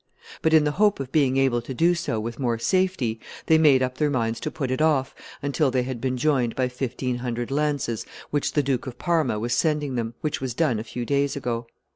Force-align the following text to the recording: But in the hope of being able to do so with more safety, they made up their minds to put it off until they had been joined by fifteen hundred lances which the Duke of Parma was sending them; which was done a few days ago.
But 0.41 0.55
in 0.55 0.63
the 0.63 0.71
hope 0.81 0.99
of 0.99 1.11
being 1.11 1.37
able 1.37 1.61
to 1.61 1.75
do 1.75 1.93
so 1.93 2.19
with 2.19 2.39
more 2.39 2.57
safety, 2.57 3.19
they 3.45 3.59
made 3.59 3.83
up 3.83 3.99
their 3.99 4.09
minds 4.09 4.39
to 4.39 4.49
put 4.49 4.71
it 4.71 4.81
off 4.81 5.13
until 5.43 5.69
they 5.69 5.83
had 5.83 6.01
been 6.01 6.17
joined 6.17 6.55
by 6.55 6.69
fifteen 6.69 7.17
hundred 7.19 7.51
lances 7.51 8.03
which 8.31 8.53
the 8.53 8.63
Duke 8.63 8.87
of 8.87 8.97
Parma 8.97 9.37
was 9.37 9.53
sending 9.53 9.93
them; 9.93 10.15
which 10.21 10.41
was 10.41 10.55
done 10.55 10.79
a 10.79 10.83
few 10.83 11.05
days 11.05 11.35
ago. 11.35 11.67